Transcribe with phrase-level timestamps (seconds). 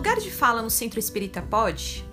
[0.00, 2.08] Lugar de fala no Centro Espírita pode?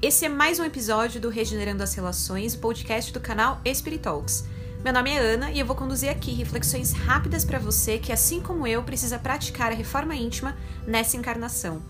[0.00, 4.44] Esse é mais um episódio do Regenerando as Relações, podcast do canal Espiritalks.
[4.84, 8.40] Meu nome é Ana e eu vou conduzir aqui reflexões rápidas para você que, assim
[8.40, 11.82] como eu, precisa praticar a reforma íntima nessa encarnação.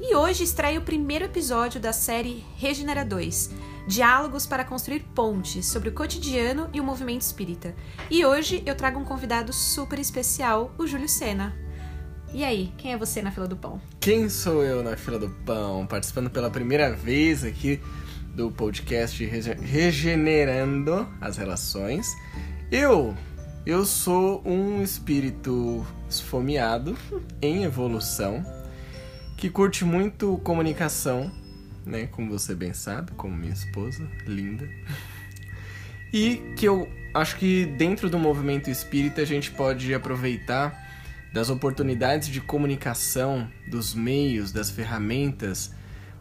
[0.00, 3.50] E hoje estreia o primeiro episódio da série Regenera 2,
[3.86, 7.76] Diálogos para construir pontes sobre o cotidiano e o movimento espírita.
[8.10, 11.67] E hoje eu trago um convidado super especial, o Júlio Sena.
[12.32, 13.80] E aí, quem é você na fila do pão?
[13.98, 15.86] Quem sou eu na fila do pão?
[15.86, 17.80] Participando pela primeira vez aqui
[18.34, 22.06] do podcast Regenerando as Relações.
[22.70, 23.16] Eu,
[23.64, 26.96] eu sou um espírito esfomeado
[27.40, 28.44] em evolução
[29.38, 31.32] que curte muito comunicação,
[31.86, 34.68] né, como você bem sabe, como minha esposa, linda.
[36.12, 40.87] E que eu acho que dentro do movimento espírita a gente pode aproveitar
[41.32, 45.72] das oportunidades de comunicação, dos meios, das ferramentas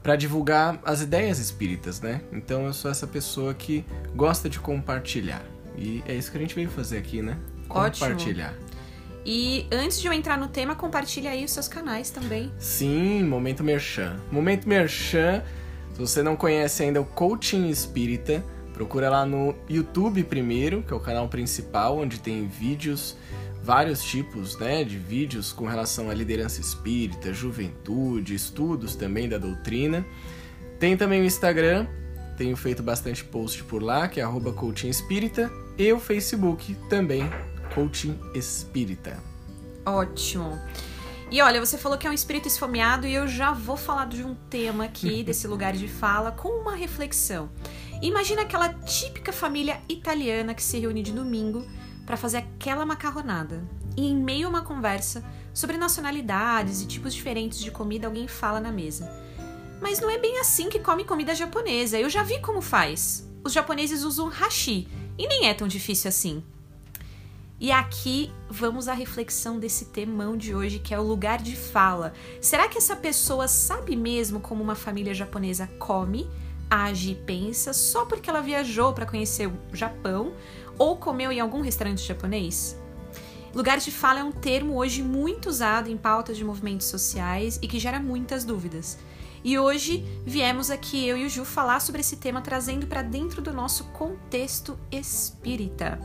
[0.04, 2.22] para divulgar as ideias espíritas, né?
[2.32, 5.44] Então eu sou essa pessoa que gosta de compartilhar.
[5.78, 7.38] E é isso que a gente veio fazer aqui, né?
[7.68, 8.54] Compartilhar.
[8.54, 8.68] Ótimo.
[9.26, 12.50] E antes de eu entrar no tema, compartilha aí os seus canais também.
[12.58, 14.16] Sim, Momento Merchan.
[14.32, 15.44] Momento Merchan,
[15.94, 18.42] se você não conhece ainda o Coaching Espírita,
[18.74, 23.18] procura lá no YouTube primeiro, que é o canal principal, onde tem vídeos
[23.68, 30.06] vários tipos né, de vídeos com relação à liderança espírita, juventude, estudos também da doutrina.
[30.80, 31.86] Tem também o Instagram,
[32.38, 37.30] tenho feito bastante post por lá, que é arroba coaching espírita, e o Facebook também,
[37.76, 39.22] coaching espírita.
[39.86, 40.58] Ótimo.
[41.30, 44.24] E olha, você falou que é um espírito esfomeado e eu já vou falar de
[44.24, 47.50] um tema aqui, desse lugar de fala, com uma reflexão.
[48.02, 51.68] Imagina aquela típica família italiana que se reúne de domingo
[52.08, 53.62] para fazer aquela macarronada.
[53.98, 58.62] E em meio a uma conversa sobre nacionalidades e tipos diferentes de comida, alguém fala
[58.62, 59.12] na mesa.
[59.82, 62.00] Mas não é bem assim que come comida japonesa.
[62.00, 63.30] Eu já vi como faz.
[63.44, 66.42] Os japoneses usam hashi e nem é tão difícil assim.
[67.60, 72.14] E aqui vamos à reflexão desse temão de hoje, que é o lugar de fala.
[72.40, 76.30] Será que essa pessoa sabe mesmo como uma família japonesa come,
[76.70, 80.34] age e pensa só porque ela viajou para conhecer o Japão
[80.78, 82.78] ou comeu em algum restaurante japonês?
[83.54, 87.68] Lugar de fala é um termo hoje muito usado em pautas de movimentos sociais e
[87.68, 88.98] que gera muitas dúvidas.
[89.44, 93.42] E hoje viemos aqui eu e o Ju falar sobre esse tema trazendo para dentro
[93.42, 96.00] do nosso contexto espírita.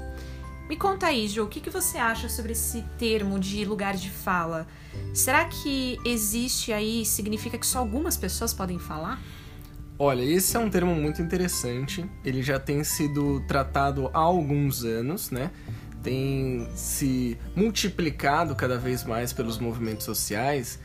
[0.69, 4.10] Me conta aí, Ju, o que, que você acha sobre esse termo de lugar de
[4.10, 4.66] fala?
[5.12, 9.21] Será que existe aí, significa que só algumas pessoas podem falar?
[10.04, 12.04] Olha, esse é um termo muito interessante.
[12.24, 15.52] Ele já tem sido tratado há alguns anos, né?
[16.02, 20.80] Tem se multiplicado cada vez mais pelos movimentos sociais.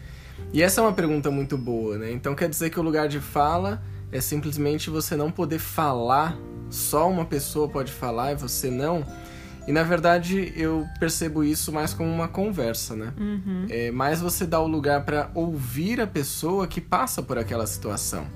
[0.54, 2.12] E essa é uma pergunta muito boa, né?
[2.12, 6.38] Então quer dizer que o lugar de fala é simplesmente você não poder falar,
[6.70, 9.04] só uma pessoa pode falar e você não?
[9.68, 13.12] E na verdade eu percebo isso mais como uma conversa, né?
[13.18, 13.66] Uhum.
[13.68, 18.28] É mais você dá o lugar para ouvir a pessoa que passa por aquela situação.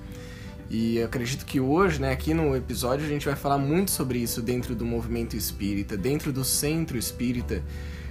[0.70, 4.40] E acredito que hoje, né, aqui no episódio, a gente vai falar muito sobre isso
[4.40, 7.62] dentro do movimento espírita, dentro do centro espírita.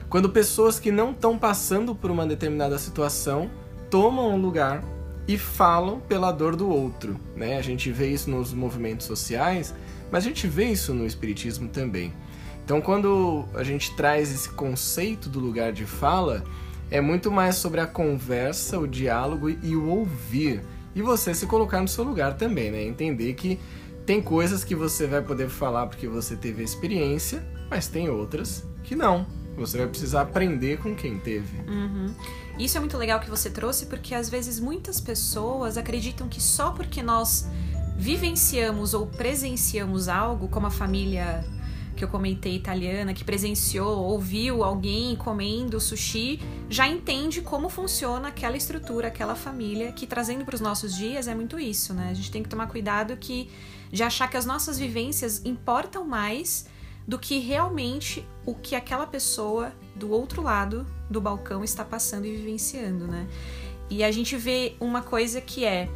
[0.09, 3.50] Quando pessoas que não estão passando por uma determinada situação
[3.90, 4.84] tomam um lugar
[5.28, 7.19] e falam pela dor do outro.
[7.35, 7.57] Né?
[7.57, 9.73] A gente vê isso nos movimentos sociais,
[10.11, 12.13] mas a gente vê isso no espiritismo também.
[12.63, 16.44] Então, quando a gente traz esse conceito do lugar de fala,
[16.90, 20.61] é muito mais sobre a conversa, o diálogo e o ouvir
[20.96, 22.84] e você se colocar no seu lugar também, né?
[22.84, 23.59] Entender que
[24.06, 28.96] tem coisas que você vai poder falar porque você teve experiência, mas tem outras que
[28.96, 29.25] não.
[29.56, 31.59] Você vai precisar aprender com quem teve.
[31.69, 32.13] Uhum.
[32.57, 36.72] Isso é muito legal que você trouxe, porque às vezes muitas pessoas acreditam que só
[36.72, 37.47] porque nós
[37.97, 41.46] vivenciamos ou presenciamos algo, como a família
[41.96, 48.58] que eu comentei italiana, que presenciou, ouviu alguém comendo sushi, já entende como funciona aquela
[48.58, 52.09] estrutura, aquela família, que trazendo para os nossos dias é muito isso, né?
[52.09, 53.49] A gente tem que tomar cuidado que
[53.91, 56.66] de achar que as nossas vivências importam mais
[57.08, 62.35] do que realmente o que aquela pessoa do outro lado do balcão está passando e
[62.37, 63.28] vivenciando, né?
[63.90, 65.90] E a gente vê uma coisa que é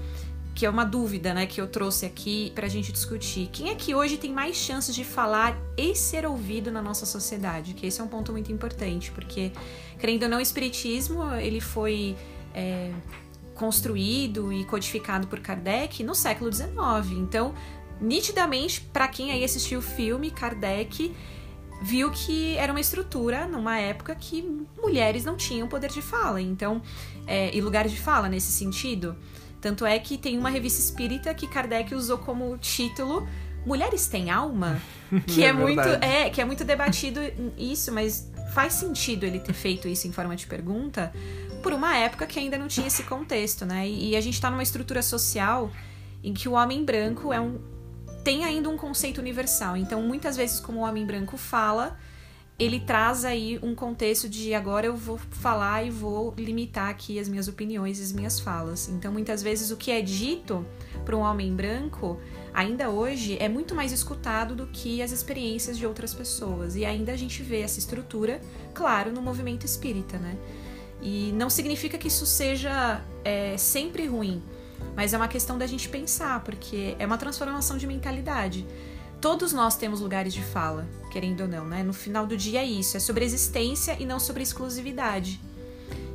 [0.55, 3.49] que é uma dúvida, né, que eu trouxe aqui para a gente discutir.
[3.51, 7.73] Quem é que hoje tem mais chances de falar e ser ouvido na nossa sociedade?
[7.73, 9.51] Que esse é um ponto muito importante, porque,
[9.99, 12.15] querendo ou não, o espiritismo ele foi
[12.53, 12.89] é,
[13.53, 16.71] construído e codificado por Kardec no século XIX.
[17.17, 17.53] Então,
[17.99, 21.13] nitidamente, para quem aí assistiu o filme, Kardec
[21.81, 24.41] viu que era uma estrutura numa época que
[24.81, 26.81] mulheres não tinham poder de fala, então
[27.27, 29.17] é, e lugar de fala nesse sentido.
[29.61, 33.27] Tanto é que tem uma revista espírita que Kardec usou como título
[33.65, 34.79] Mulheres têm alma,
[35.25, 37.19] que é, é muito é que é muito debatido
[37.57, 41.11] isso, mas faz sentido ele ter feito isso em forma de pergunta
[41.63, 43.89] por uma época que ainda não tinha esse contexto, né?
[43.89, 45.71] E, e a gente está numa estrutura social
[46.23, 47.59] em que o homem branco é um
[48.23, 49.77] tem ainda um conceito universal.
[49.77, 51.97] Então, muitas vezes, como o homem branco fala,
[52.57, 57.27] ele traz aí um contexto de agora eu vou falar e vou limitar aqui as
[57.27, 58.87] minhas opiniões e as minhas falas.
[58.87, 60.65] Então, muitas vezes, o que é dito
[61.03, 62.17] para um homem branco,
[62.53, 66.77] ainda hoje, é muito mais escutado do que as experiências de outras pessoas.
[66.77, 68.39] E ainda a gente vê essa estrutura,
[68.73, 70.37] claro, no movimento espírita, né?
[71.01, 74.41] E não significa que isso seja é, sempre ruim.
[74.95, 78.65] Mas é uma questão da gente pensar, porque é uma transformação de mentalidade.
[79.25, 81.81] Todos nós temos lugares de fala, querendo ou não, né?
[81.81, 85.41] No final do dia é isso, é sobre existência e não sobre exclusividade.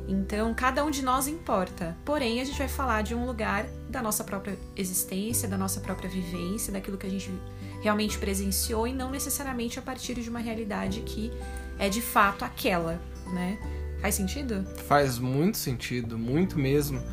[0.07, 1.97] Então, cada um de nós importa.
[2.05, 6.09] Porém, a gente vai falar de um lugar da nossa própria existência, da nossa própria
[6.09, 7.29] vivência, daquilo que a gente
[7.81, 11.33] realmente presenciou e não necessariamente a partir de uma realidade que
[11.77, 12.97] é de fato aquela,
[13.33, 13.59] né?
[13.99, 14.65] Faz sentido?
[14.87, 17.03] Faz muito sentido, muito mesmo.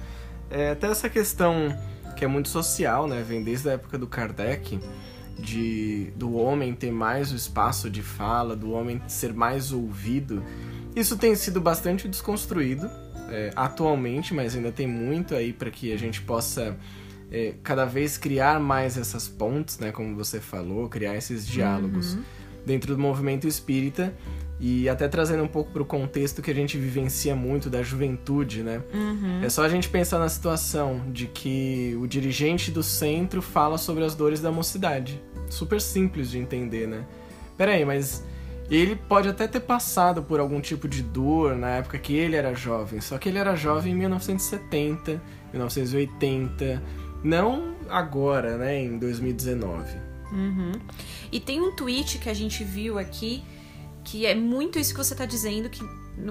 [0.48, 1.76] É, até essa questão
[2.16, 3.20] que é muito social, né?
[3.20, 4.78] Vem desde a época do Kardec,
[5.38, 10.42] de do homem ter mais o espaço de fala, do homem ser mais ouvido.
[10.96, 12.90] Isso tem sido bastante desconstruído
[13.30, 16.76] é, atualmente, mas ainda tem muito aí para que a gente possa
[17.30, 19.92] é, cada vez criar mais essas pontes, né?
[19.92, 22.22] Como você falou, criar esses diálogos uhum.
[22.66, 24.14] dentro do movimento espírita
[24.60, 28.62] e até trazendo um pouco para o contexto que a gente vivencia muito da juventude,
[28.62, 28.82] né?
[28.92, 29.40] Uhum.
[29.42, 34.04] É só a gente pensar na situação de que o dirigente do centro fala sobre
[34.04, 35.22] as dores da mocidade.
[35.48, 37.04] Super simples de entender, né?
[37.56, 38.24] Peraí, mas
[38.70, 42.52] ele pode até ter passado por algum tipo de dor na época que ele era
[42.54, 45.22] jovem, só que ele era jovem em 1970,
[45.52, 46.82] 1980,
[47.22, 49.96] não agora, né, em 2019.
[50.30, 50.72] Uhum.
[51.32, 53.42] E tem um tweet que a gente viu aqui
[54.10, 55.82] que é muito isso que você está dizendo, que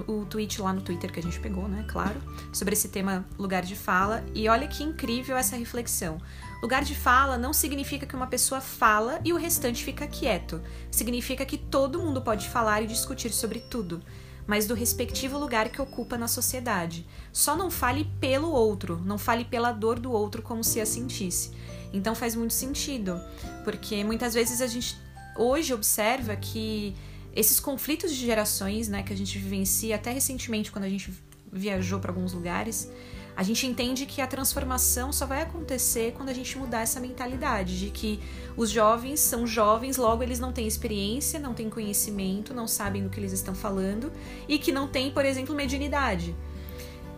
[0.08, 2.20] o tweet lá no Twitter que a gente pegou, né, claro,
[2.52, 4.24] sobre esse tema lugar de fala.
[4.34, 6.20] E olha que incrível essa reflexão.
[6.60, 10.60] Lugar de fala não significa que uma pessoa fala e o restante fica quieto.
[10.90, 14.02] Significa que todo mundo pode falar e discutir sobre tudo,
[14.44, 17.06] mas do respectivo lugar que ocupa na sociedade.
[17.32, 21.52] Só não fale pelo outro, não fale pela dor do outro como se a sentisse.
[21.92, 23.20] Então faz muito sentido,
[23.62, 24.96] porque muitas vezes a gente
[25.36, 26.96] hoje observa que
[27.38, 31.12] esses conflitos de gerações, né, que a gente vivencia até recentemente quando a gente
[31.52, 32.90] viajou para alguns lugares,
[33.36, 37.78] a gente entende que a transformação só vai acontecer quando a gente mudar essa mentalidade
[37.78, 38.18] de que
[38.56, 43.08] os jovens são jovens, logo eles não têm experiência, não têm conhecimento, não sabem do
[43.08, 44.10] que eles estão falando
[44.48, 46.34] e que não têm, por exemplo, mediunidade.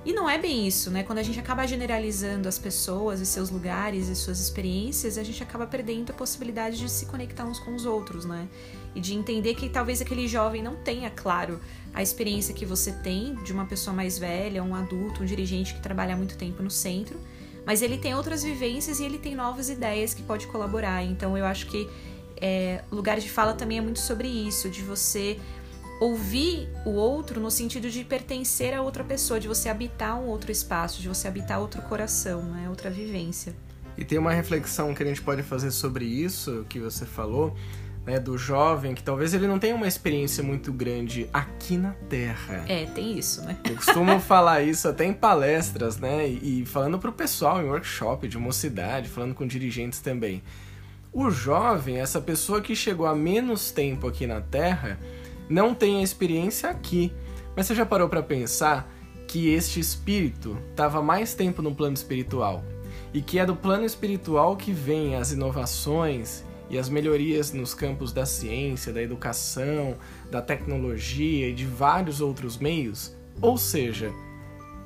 [0.05, 1.03] E não é bem isso, né?
[1.03, 5.43] Quando a gente acaba generalizando as pessoas e seus lugares e suas experiências, a gente
[5.43, 8.49] acaba perdendo a possibilidade de se conectar uns com os outros, né?
[8.95, 11.61] E de entender que talvez aquele jovem não tenha, claro,
[11.95, 15.81] a experiência que você tem de uma pessoa mais velha, um adulto, um dirigente que
[15.81, 17.19] trabalha há muito tempo no centro,
[17.65, 21.05] mas ele tem outras vivências e ele tem novas ideias que pode colaborar.
[21.05, 21.89] Então eu acho que
[22.41, 25.39] é, lugar de fala também é muito sobre isso, de você
[26.01, 30.51] ouvir o outro no sentido de pertencer a outra pessoa, de você habitar um outro
[30.51, 32.69] espaço, de você habitar outro coração, né?
[32.71, 33.55] outra vivência.
[33.99, 37.55] E tem uma reflexão que a gente pode fazer sobre isso que você falou,
[38.07, 42.65] né, do jovem que talvez ele não tenha uma experiência muito grande aqui na Terra.
[42.67, 43.57] É, tem isso, né?
[43.65, 46.29] Eu costumo falar isso até em palestras, né?
[46.29, 50.43] E, e falando pro pessoal em workshop de mocidade, falando com dirigentes também.
[51.13, 54.99] O jovem, essa pessoa que chegou há menos tempo aqui na Terra,
[55.49, 57.13] não tem a experiência aqui.
[57.57, 58.91] Mas você já parou para pensar
[59.27, 62.65] que este espírito estava mais tempo no plano espiritual
[63.13, 68.13] e que é do plano espiritual que vêm as inovações e as melhorias nos campos
[68.13, 69.97] da ciência, da educação,
[70.31, 73.15] da tecnologia e de vários outros meios?
[73.43, 74.13] Ou seja,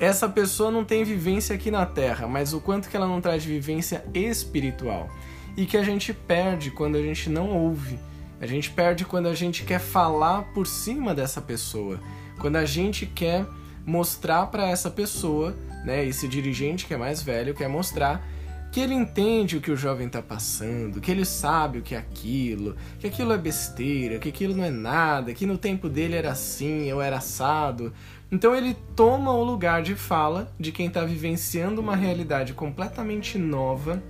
[0.00, 3.44] essa pessoa não tem vivência aqui na Terra, mas o quanto que ela não traz
[3.44, 5.10] vivência espiritual?
[5.56, 7.98] E que a gente perde quando a gente não ouve.
[8.40, 12.00] A gente perde quando a gente quer falar por cima dessa pessoa,
[12.40, 13.46] quando a gente quer
[13.86, 18.26] mostrar para essa pessoa, né, esse dirigente que é mais velho, quer mostrar
[18.74, 21.98] que ele entende o que o jovem está passando, que ele sabe o que é
[21.98, 26.32] aquilo, que aquilo é besteira, que aquilo não é nada, que no tempo dele era
[26.32, 27.92] assim, eu era assado.
[28.32, 34.02] Então ele toma o lugar de fala de quem está vivenciando uma realidade completamente nova,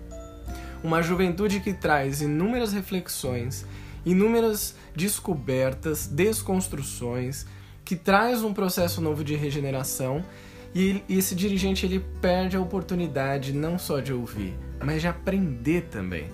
[0.82, 3.66] uma juventude que traz inúmeras reflexões
[4.06, 7.44] inúmeras descobertas, desconstruções,
[7.84, 10.24] que traz um processo novo de regeneração
[10.74, 16.28] e esse dirigente ele perde a oportunidade não só de ouvir, mas de aprender também.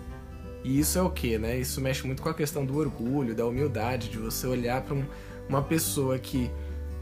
[0.65, 1.59] E isso é o que, né?
[1.59, 5.05] Isso mexe muito com a questão do orgulho, da humildade, de você olhar para um,
[5.49, 6.51] uma pessoa que,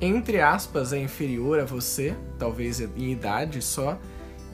[0.01, 3.99] entre aspas, é inferior a você, talvez em idade só,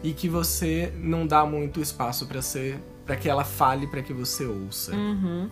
[0.02, 4.12] e que você não dá muito espaço para ser para que ela fale para que
[4.12, 4.94] você ouça.
[4.94, 5.50] Uhum.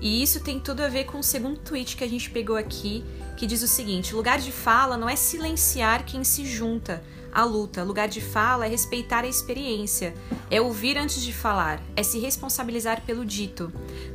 [0.00, 3.04] E isso tem tudo a ver com o segundo tweet que a gente pegou aqui,
[3.36, 7.82] que diz o seguinte: lugar de fala não é silenciar quem se junta à luta.
[7.82, 10.14] Lugar de fala é respeitar a experiência,
[10.50, 13.72] é ouvir antes de falar, é se responsabilizar pelo dito.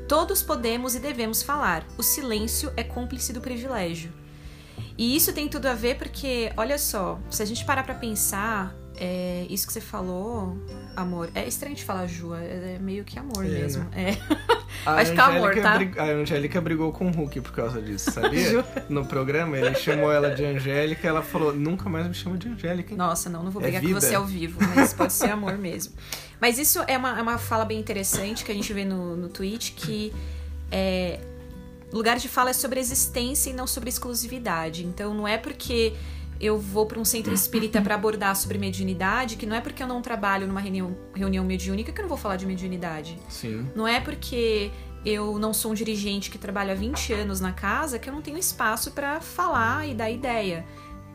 [0.08, 1.86] Todos podemos e devemos falar.
[1.98, 4.12] O silêncio é cúmplice do privilégio.
[4.98, 8.76] E isso tem tudo a ver porque, olha só, se a gente parar para pensar,
[9.00, 10.58] é, isso que você falou,
[10.94, 11.30] amor.
[11.34, 13.86] É estranho de falar Ju, é, é meio que amor é, mesmo.
[13.86, 14.18] Né?
[14.20, 14.36] É.
[14.84, 15.78] Vai ficar amor, tá?
[15.78, 15.98] Brig...
[15.98, 18.66] A Angélica brigou com o Hulk por causa disso, sabia?
[18.90, 22.92] no programa, ele chamou ela de Angélica ela falou: nunca mais me chama de Angélica.
[22.92, 22.98] Hein?
[22.98, 25.94] Nossa, não, não vou é brigar com você ao vivo, mas pode ser amor mesmo.
[26.42, 29.30] Mas isso é uma, é uma fala bem interessante que a gente vê no, no
[29.30, 30.14] tweet que
[30.70, 31.20] é,
[31.92, 34.86] lugar de fala é sobre existência e não sobre exclusividade.
[34.86, 35.94] Então não é porque
[36.40, 39.88] eu vou para um centro espírita para abordar sobre mediunidade, que não é porque eu
[39.88, 43.18] não trabalho numa reunião, reunião mediúnica que eu não vou falar de mediunidade.
[43.28, 43.68] Sim.
[43.76, 44.72] Não é porque
[45.06, 48.22] eu não sou um dirigente que trabalha há 20 anos na casa que eu não
[48.22, 50.66] tenho espaço para falar e dar ideia.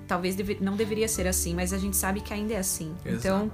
[0.07, 2.95] Talvez deve, não deveria ser assim, mas a gente sabe que ainda é assim.
[3.04, 3.16] Exato.
[3.16, 3.50] Então,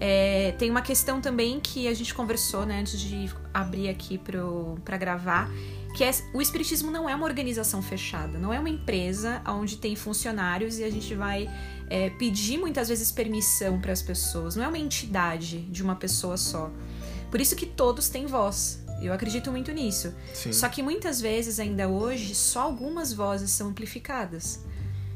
[0.00, 4.96] é, tem uma questão também que a gente conversou né, antes de abrir aqui para
[4.96, 5.50] gravar,
[5.94, 9.94] que é, o espiritismo não é uma organização fechada, não é uma empresa onde tem
[9.94, 11.48] funcionários e a gente vai
[11.88, 14.56] é, pedir muitas vezes permissão para as pessoas.
[14.56, 16.70] Não é uma entidade de uma pessoa só.
[17.30, 18.82] Por isso que todos têm voz.
[19.00, 20.14] Eu acredito muito nisso.
[20.32, 20.52] Sim.
[20.52, 24.60] Só que muitas vezes, ainda hoje, só algumas vozes são amplificadas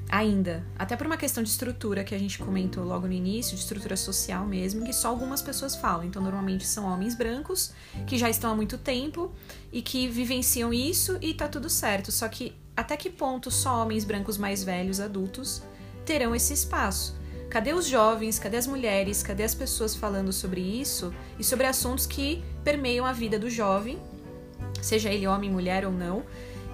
[0.08, 0.64] ainda.
[0.78, 3.96] Até por uma questão de estrutura que a gente comentou logo no início, de estrutura
[3.96, 6.04] social mesmo, que só algumas pessoas falam.
[6.04, 7.72] Então, normalmente são homens brancos
[8.06, 9.32] que já estão há muito tempo
[9.72, 12.12] e que vivenciam isso e tá tudo certo.
[12.12, 15.62] Só que até que ponto só homens brancos mais velhos, adultos,
[16.04, 17.16] terão esse espaço?
[17.48, 18.38] Cadê os jovens?
[18.38, 19.22] Cadê as mulheres?
[19.22, 23.98] Cadê as pessoas falando sobre isso e sobre assuntos que permeiam a vida do jovem,
[24.82, 26.24] seja ele homem, mulher ou não,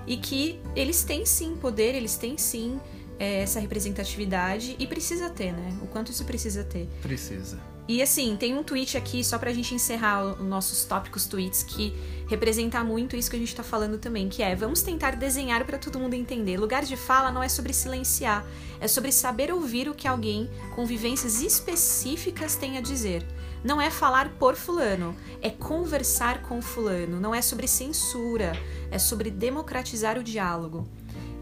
[0.07, 2.81] e que eles têm sim poder, eles têm sim
[3.25, 5.77] essa representatividade e precisa ter, né?
[5.83, 6.89] O quanto isso precisa ter.
[7.01, 7.59] Precisa.
[7.89, 11.93] E assim, tem um tweet aqui, só pra gente encerrar os nossos tópicos tweets, que
[12.29, 15.79] representa muito isso que a gente tá falando também, que é vamos tentar desenhar para
[15.79, 16.57] todo mundo entender.
[16.57, 18.47] Lugar de fala não é sobre silenciar,
[18.81, 23.27] é sobre saber ouvir o que alguém com vivências específicas tem a dizer.
[23.65, 28.53] Não é falar por fulano, é conversar com fulano, não é sobre censura,
[28.91, 30.89] é sobre democratizar o diálogo.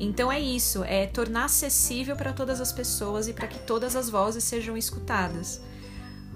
[0.00, 4.09] Então é isso, é tornar acessível para todas as pessoas e para que todas as
[4.09, 5.61] vozes sejam escutadas.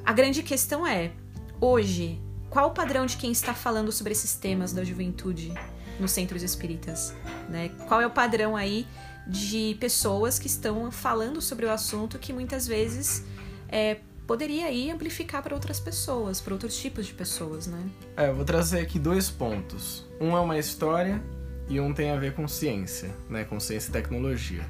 [0.05, 1.13] A grande questão é,
[1.59, 5.51] hoje, qual o padrão de quem está falando sobre esses temas da juventude
[5.99, 7.15] nos centros espíritas?
[7.49, 7.71] Né?
[7.89, 8.87] Qual é o padrão aí
[9.27, 13.25] de pessoas que estão falando sobre o assunto que muitas vezes
[13.67, 17.83] é, poderia aí amplificar para outras pessoas, para outros tipos de pessoas, né?
[18.15, 20.05] É, eu vou trazer aqui dois pontos.
[20.21, 21.23] Um é uma história
[21.69, 24.65] e um tem a ver com ciência, né, com ciência e tecnologia.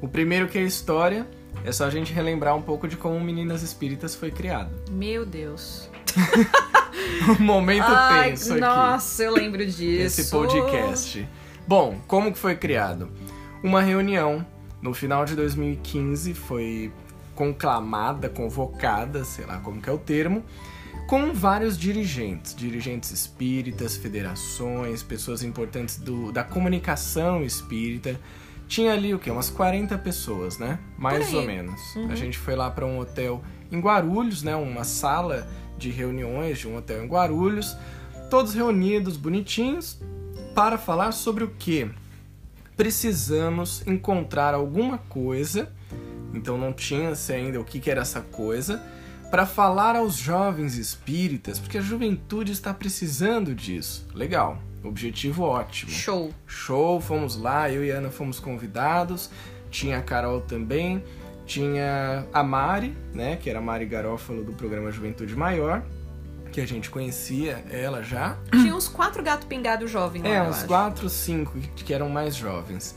[0.00, 1.26] O primeiro que é a história,
[1.64, 4.70] é só a gente relembrar um pouco de como Meninas Espíritas foi criado.
[4.90, 5.90] Meu Deus.
[7.38, 8.60] um momento Ai, tenso aqui.
[8.60, 10.20] Nossa, eu lembro disso.
[10.20, 11.28] Esse podcast.
[11.66, 13.10] Bom, como que foi criado?
[13.62, 14.44] Uma reunião
[14.80, 16.90] no final de 2015 foi
[17.34, 20.44] conclamada, convocada, sei lá como que é o termo,
[21.10, 28.16] com vários dirigentes, dirigentes espíritas, federações, pessoas importantes do, da comunicação espírita.
[28.68, 29.28] Tinha ali o que?
[29.28, 30.78] Umas 40 pessoas, né?
[30.96, 31.80] Mais ou menos.
[31.96, 32.12] Uhum.
[32.12, 34.54] A gente foi lá para um hotel em Guarulhos, né?
[34.54, 37.76] Uma sala de reuniões de um hotel em Guarulhos,
[38.30, 40.00] todos reunidos, bonitinhos,
[40.54, 41.90] para falar sobre o que?
[42.76, 45.72] Precisamos encontrar alguma coisa,
[46.32, 48.80] então não tinha-se ainda o que, que era essa coisa,
[49.30, 54.06] para falar aos jovens espíritas, porque a juventude está precisando disso.
[54.14, 55.92] Legal, objetivo ótimo.
[55.92, 56.34] Show.
[56.46, 59.30] Show, fomos lá, eu e a Ana fomos convidados,
[59.70, 61.02] tinha a Carol também,
[61.46, 65.82] tinha a Mari, né, que era a Mari Garófalo do programa Juventude Maior,
[66.50, 68.36] que a gente conhecia ela já.
[68.50, 72.96] Tinha uns quatro gato pingado jovens lá, É, uns quatro, cinco que eram mais jovens.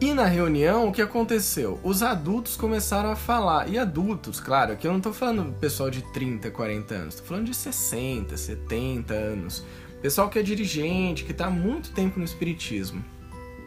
[0.00, 1.78] E na reunião, o que aconteceu?
[1.82, 3.68] Os adultos começaram a falar.
[3.68, 7.46] E adultos, claro, que eu não tô falando pessoal de 30, 40 anos, tô falando
[7.46, 9.64] de 60, 70 anos.
[10.02, 13.04] pessoal que é dirigente, que está há muito tempo no espiritismo.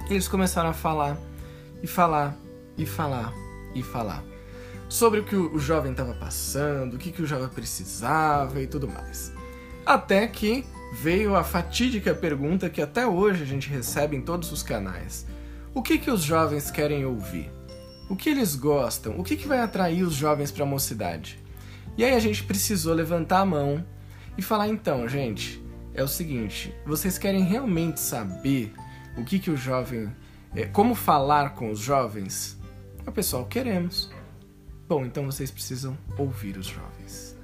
[0.10, 1.18] Eles começaram a falar
[1.82, 2.38] e falar
[2.78, 3.34] e falar
[3.74, 4.24] e falar
[4.90, 8.88] sobre o que o jovem estava passando, o que, que o jovem precisava e tudo
[8.88, 9.34] mais.
[9.86, 14.64] Até que veio a fatídica pergunta que até hoje a gente recebe em todos os
[14.64, 15.26] canais:
[15.78, 17.52] o que, que os jovens querem ouvir?
[18.10, 19.20] O que eles gostam?
[19.20, 21.38] O que, que vai atrair os jovens para a mocidade?
[21.96, 23.86] E aí a gente precisou levantar a mão
[24.36, 28.74] e falar: então, gente, é o seguinte, vocês querem realmente saber
[29.16, 30.12] o que, que o jovem.
[30.56, 32.58] É, como falar com os jovens?
[33.06, 34.10] O pessoal, queremos.
[34.88, 37.38] Bom, então vocês precisam ouvir os jovens.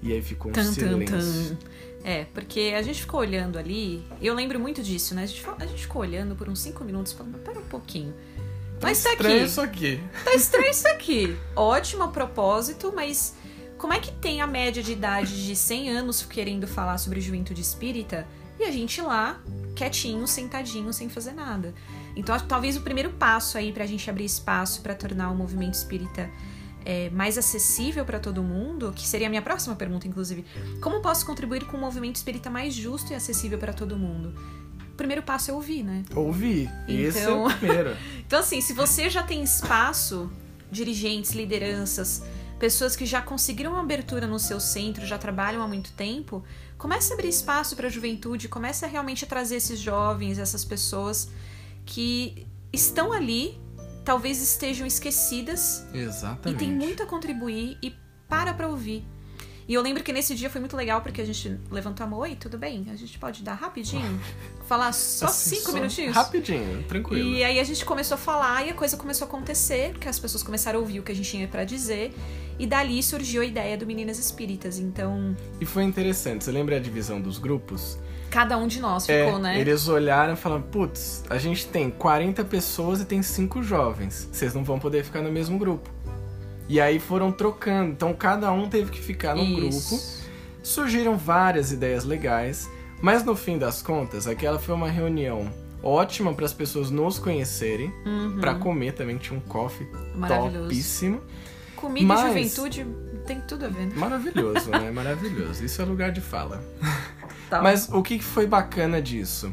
[0.00, 1.56] E aí ficou um tum, silêncio.
[1.56, 1.75] Tum, tum.
[2.06, 5.24] É, porque a gente ficou olhando ali, eu lembro muito disso, né?
[5.24, 8.14] A gente, a gente ficou olhando por uns cinco minutos, falando, pera um pouquinho.
[8.78, 9.44] Tá mas tá estranho aqui.
[9.44, 10.00] isso aqui.
[10.22, 11.36] Tá estranho isso aqui.
[11.56, 13.34] Ótimo a propósito, mas
[13.76, 17.60] como é que tem a média de idade de 100 anos querendo falar sobre juventude
[17.60, 18.24] espírita
[18.56, 19.40] e a gente lá,
[19.74, 21.74] quietinho, sentadinho, sem fazer nada?
[22.14, 26.30] Então, talvez o primeiro passo aí pra gente abrir espaço para tornar o movimento espírita
[26.86, 30.44] é, mais acessível para todo mundo, que seria a minha próxima pergunta, inclusive.
[30.80, 34.32] Como posso contribuir com um movimento espírita mais justo e acessível para todo mundo?
[34.92, 36.04] O primeiro passo é ouvir, né?
[36.14, 36.70] Ouvir.
[36.86, 36.96] Então...
[36.96, 37.96] Esse é o então, primeiro.
[38.24, 40.30] então, assim, se você já tem espaço,
[40.70, 42.22] dirigentes, lideranças,
[42.56, 46.44] pessoas que já conseguiram uma abertura no seu centro, já trabalham há muito tempo,
[46.78, 51.30] comece a abrir espaço para a juventude, comece a realmente trazer esses jovens, essas pessoas
[51.84, 53.60] que estão ali
[54.06, 55.84] talvez estejam esquecidas.
[55.92, 56.62] Exatamente.
[56.62, 57.92] E tem muito a contribuir e
[58.28, 59.04] para pra ouvir.
[59.68, 62.20] E eu lembro que nesse dia foi muito legal porque a gente levantou a mão,
[62.20, 62.86] oi, tudo bem?
[62.88, 64.20] A gente pode dar rapidinho?
[64.68, 66.14] Falar só assim, cinco só minutinhos?
[66.14, 67.34] Rapidinho, tranquilo.
[67.34, 70.20] E aí a gente começou a falar e a coisa começou a acontecer, porque as
[70.20, 72.14] pessoas começaram a ouvir o que a gente tinha para dizer.
[72.60, 75.36] E dali surgiu a ideia do Meninas Espíritas, então...
[75.60, 77.98] E foi interessante, você lembra a divisão dos grupos?
[78.30, 79.60] Cada um de nós ficou, é, né?
[79.60, 84.28] Eles olharam e falaram: putz, a gente tem 40 pessoas e tem 5 jovens.
[84.30, 85.90] Vocês não vão poder ficar no mesmo grupo.
[86.68, 87.92] E aí foram trocando.
[87.92, 89.90] Então cada um teve que ficar num Isso.
[89.90, 90.02] grupo.
[90.62, 92.68] Surgiram várias ideias legais.
[93.00, 95.50] Mas no fim das contas, aquela foi uma reunião
[95.82, 97.92] ótima para as pessoas nos conhecerem.
[98.04, 98.38] Uhum.
[98.40, 99.86] para comer também, tinha um coffee
[100.26, 101.20] topíssimo.
[101.76, 102.20] Comida mas...
[102.20, 102.86] e juventude
[103.26, 103.92] tem tudo a ver, né?
[103.96, 104.90] Maravilhoso, né?
[104.94, 105.64] Maravilhoso.
[105.64, 106.62] Isso é lugar de fala.
[107.48, 107.62] Tá.
[107.62, 109.52] Mas o que foi bacana disso?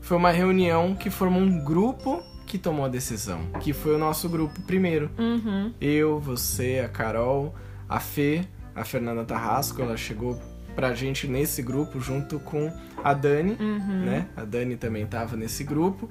[0.00, 3.46] Foi uma reunião que formou um grupo que tomou a decisão.
[3.60, 5.10] Que foi o nosso grupo primeiro.
[5.16, 5.72] Uhum.
[5.80, 7.54] Eu, você, a Carol,
[7.88, 10.40] a Fê, a Fernanda Tarrasco, ela chegou
[10.74, 12.72] pra gente nesse grupo junto com
[13.04, 14.04] a Dani, uhum.
[14.04, 14.26] né?
[14.36, 16.10] A Dani também tava nesse grupo.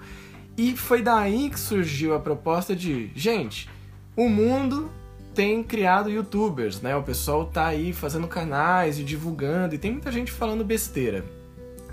[0.58, 3.70] E foi daí que surgiu a proposta de, gente,
[4.16, 4.92] o mundo
[5.40, 6.94] tem criado youtubers, né?
[6.98, 11.24] O pessoal tá aí fazendo canais e divulgando, e tem muita gente falando besteira.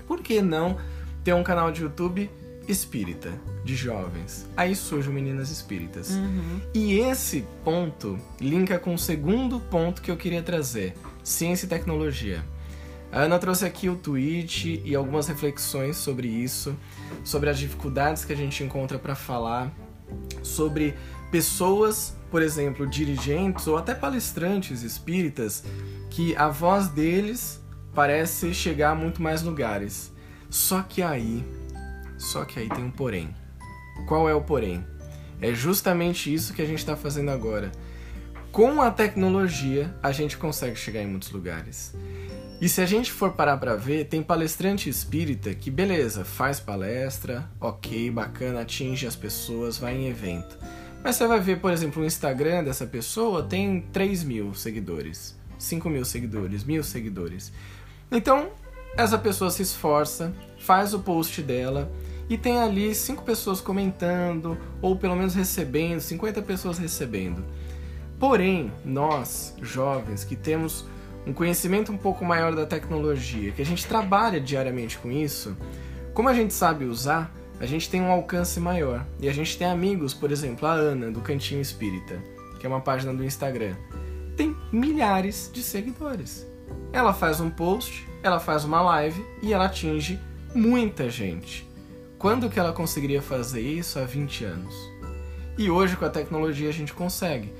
[0.05, 0.75] Por que não
[1.23, 2.29] ter um canal de YouTube
[2.67, 3.31] espírita,
[3.63, 4.45] de jovens?
[4.57, 6.09] Aí surge o Meninas Espíritas.
[6.09, 6.59] Uhum.
[6.73, 12.43] E esse ponto linka com o segundo ponto que eu queria trazer: ciência e tecnologia.
[13.13, 16.75] A Ana trouxe aqui o tweet e algumas reflexões sobre isso,
[17.23, 19.71] sobre as dificuldades que a gente encontra para falar,
[20.43, 20.95] sobre
[21.31, 25.63] pessoas por exemplo, dirigentes ou até palestrantes espíritas
[26.09, 27.61] que a voz deles
[27.93, 30.11] parece chegar a muito mais lugares.
[30.49, 31.43] Só que aí,
[32.17, 33.33] só que aí tem um porém.
[34.07, 34.85] Qual é o porém?
[35.41, 37.71] É justamente isso que a gente está fazendo agora.
[38.51, 41.93] Com a tecnologia, a gente consegue chegar em muitos lugares.
[42.59, 47.47] E se a gente for parar para ver, tem palestrante espírita que, beleza, faz palestra,
[47.61, 50.57] ok, bacana, atinge as pessoas, vai em evento.
[51.07, 55.89] Mas você vai ver, por exemplo, o Instagram dessa pessoa tem 3 mil seguidores, 5
[55.89, 57.49] mil seguidores, mil seguidores.
[58.11, 58.49] Então,
[58.97, 61.89] essa pessoa se esforça, faz o post dela
[62.29, 67.41] e tem ali 5 pessoas comentando, ou pelo menos recebendo, 50 pessoas recebendo.
[68.19, 70.83] Porém, nós, jovens, que temos
[71.25, 75.55] um conhecimento um pouco maior da tecnologia, que a gente trabalha diariamente com isso,
[76.13, 79.05] como a gente sabe usar, a gente tem um alcance maior.
[79.19, 82.21] E a gente tem amigos, por exemplo, a Ana, do Cantinho Espírita,
[82.59, 83.75] que é uma página do Instagram.
[84.35, 86.45] Tem milhares de seguidores.
[86.93, 90.19] Ela faz um post, ela faz uma live e ela atinge
[90.53, 91.67] muita gente.
[92.17, 94.75] Quando que ela conseguiria fazer isso há 20 anos?
[95.57, 97.51] E hoje com a tecnologia a gente consegue.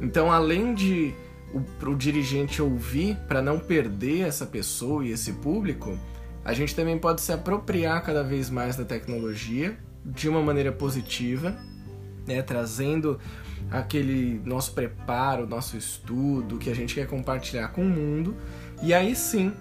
[0.00, 1.14] Então, além de
[1.52, 5.98] o, o dirigente ouvir para não perder essa pessoa e esse público,
[6.44, 11.56] a gente também pode se apropriar cada vez mais da tecnologia de uma maneira positiva,
[12.26, 13.18] né, trazendo
[13.70, 18.36] aquele nosso preparo, nosso estudo que a gente quer compartilhar com o mundo,
[18.82, 19.52] e aí sim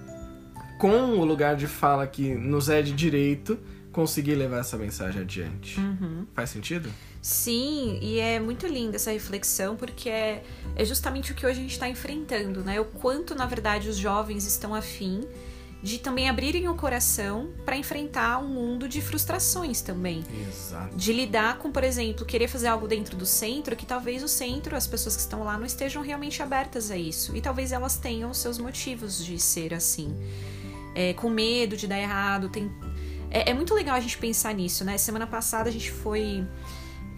[0.80, 3.60] com o lugar de fala que nos é de direito,
[3.92, 5.78] conseguir levar essa mensagem adiante.
[5.78, 6.26] Uhum.
[6.34, 6.90] Faz sentido?
[7.22, 10.42] Sim, e é muito linda essa reflexão, porque é,
[10.78, 12.80] é justamente o que hoje a gente está enfrentando, né?
[12.80, 15.22] O quanto, na verdade, os jovens estão afim
[15.82, 20.24] de também abrirem o coração para enfrentar um mundo de frustrações também.
[20.48, 20.96] Exato.
[20.96, 24.76] De lidar com, por exemplo, querer fazer algo dentro do centro que talvez o centro,
[24.76, 27.36] as pessoas que estão lá, não estejam realmente abertas a isso.
[27.36, 30.16] E talvez elas tenham seus motivos de ser assim.
[30.94, 32.50] É, com medo de dar errado.
[32.50, 32.70] Tem...
[33.32, 34.98] É, é muito legal a gente pensar nisso, né?
[34.98, 36.46] Semana passada a gente foi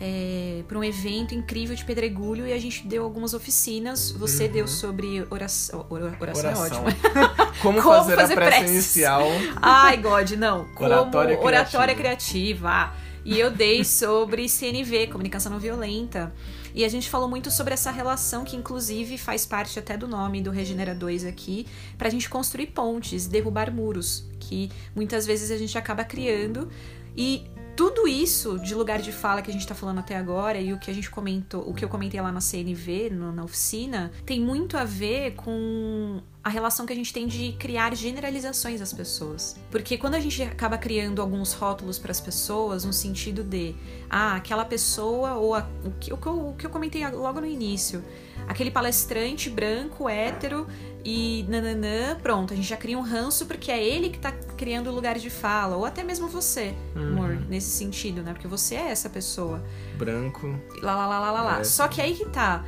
[0.04, 4.10] é, para um evento incrível de pedregulho e a gente deu algumas oficinas.
[4.12, 4.52] Você Uhum.
[4.52, 5.86] deu sobre oração.
[5.90, 6.86] Oração, oração é ótimo.
[7.62, 8.72] Como, Como fazer, fazer a prece preces.
[8.96, 9.28] inicial.
[9.62, 10.66] Ai, God, não.
[10.74, 12.70] Como Oratória oratória criativa.
[12.70, 12.70] criativa.
[12.70, 16.34] Ah, E eu dei sobre CNV, comunicação não violenta.
[16.74, 20.42] E a gente falou muito sobre essa relação que, inclusive, faz parte até do nome
[20.42, 25.78] do Regenera 2 aqui, pra gente construir pontes, derrubar muros, que muitas vezes a gente
[25.78, 26.68] acaba criando.
[27.16, 27.44] E
[27.76, 30.78] tudo isso de lugar de fala que a gente tá falando até agora e o
[30.80, 34.40] que a gente comentou, o que eu comentei lá na CNV, no- na oficina, tem
[34.40, 39.56] muito a ver com a relação que a gente tem de criar generalizações às pessoas.
[39.70, 43.76] Porque quando a gente acaba criando alguns rótulos para as pessoas, no sentido de,
[44.10, 47.40] ah, aquela pessoa, ou a- o, que, o, que eu, o que eu comentei logo
[47.42, 48.04] no início,
[48.48, 50.66] aquele palestrante branco, hétero
[51.06, 54.88] e nananã, pronto, a gente já cria um ranço porque é ele que tá criando
[54.90, 57.21] o lugar de fala, ou até mesmo você, amor,
[57.52, 58.34] nesse sentido, né?
[58.34, 59.64] Porque você é essa pessoa.
[59.98, 60.48] Branco.
[60.82, 61.60] Lá, lá, lá, lá, lá, lá.
[61.60, 61.64] É.
[61.64, 62.66] Só que aí que tá.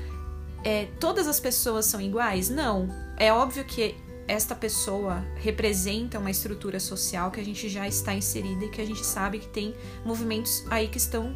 [0.64, 2.50] É, todas as pessoas são iguais?
[2.50, 2.88] Não.
[3.18, 3.96] É óbvio que
[4.28, 8.86] esta pessoa representa uma estrutura social que a gente já está inserida e que a
[8.86, 9.74] gente sabe que tem
[10.06, 11.36] movimentos aí que estão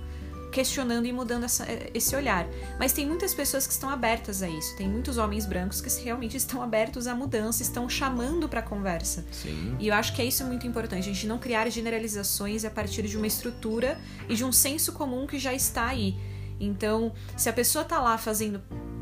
[0.58, 2.48] questionando e mudando essa- esse olhar.
[2.80, 4.76] Mas tem muitas pessoas que estão abertas a isso.
[4.76, 9.24] Tem muitos homens brancos que realmente estão abertos à mudança, estão chamando para conversa.
[9.32, 9.76] Sim.
[9.80, 13.04] E eu acho que é isso muito importante, a gente não criar generalizações a partir
[13.04, 16.18] de uma estrutura e de um senso comum que já está aí.
[16.60, 18.60] Então, se a pessoa tá lá fazendo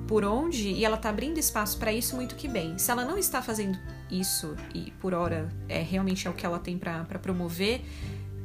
[0.10, 2.78] por onde e ela tá abrindo espaço para isso, muito que bem.
[2.78, 3.80] Se ela não está fazendo
[4.12, 7.82] isso e por hora é realmente é o que ela tem para promover,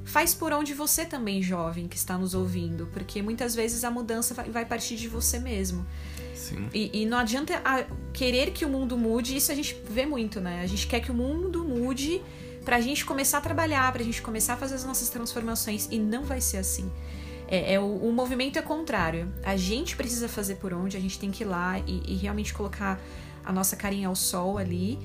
[0.05, 4.35] faz por onde você também, jovem, que está nos ouvindo, porque muitas vezes a mudança
[4.35, 5.87] vai, partir de você mesmo.
[6.35, 6.69] Sim.
[6.75, 10.41] E, e não adianta a- querer que o mundo mude, isso a gente vê muito,
[10.41, 10.63] né?
[10.63, 12.21] A gente quer que o mundo mude
[12.65, 16.25] pra gente começar a trabalhar, pra gente começar a fazer as nossas transformações, e não
[16.25, 16.91] vai ser assim.
[17.47, 19.33] É, é o, o movimento é contrário.
[19.43, 22.55] A gente precisa fazer por onde, a gente tem que ir lá e, e realmente
[22.55, 23.01] colocar
[23.45, 24.99] a nossa carinha ao sol ali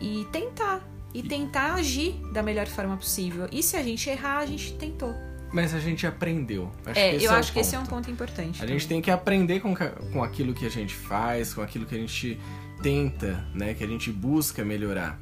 [0.00, 0.86] e tentar.
[1.14, 3.48] E tentar agir da melhor forma possível.
[3.50, 5.14] E se a gente errar, a gente tentou.
[5.52, 6.70] Mas a gente aprendeu.
[6.84, 7.94] Acho é, eu é acho que esse é um ponto.
[7.94, 8.62] ponto importante.
[8.62, 11.94] A gente tem que aprender com, com aquilo que a gente faz, com aquilo que
[11.94, 12.38] a gente
[12.82, 13.74] tenta, né?
[13.74, 15.18] Que a gente busca melhorar.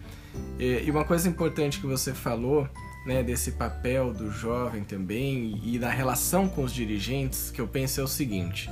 [0.59, 2.69] E, e uma coisa importante que você falou,
[3.07, 3.23] né?
[3.23, 8.05] Desse papel do jovem também e da relação com os dirigentes, que eu penso é
[8.05, 8.69] o seguinte.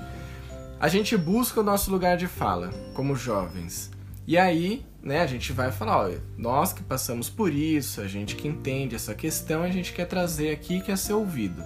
[0.81, 3.91] A gente busca o nosso lugar de fala, como jovens.
[4.27, 8.35] E aí, né, a gente vai falar, olha, nós que passamos por isso, a gente
[8.35, 11.63] que entende essa questão, a gente quer trazer aqui, quer ser ouvido.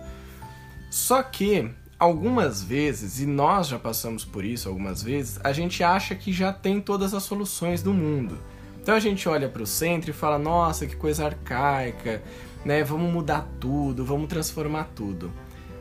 [0.90, 6.16] Só que algumas vezes, e nós já passamos por isso algumas vezes, a gente acha
[6.16, 8.36] que já tem todas as soluções do mundo.
[8.82, 12.22] Então a gente olha para o centro e fala: "Nossa, que coisa arcaica,
[12.64, 12.82] né?
[12.82, 15.30] Vamos mudar tudo, vamos transformar tudo".